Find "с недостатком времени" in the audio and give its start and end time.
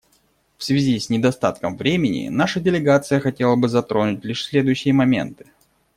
0.97-2.29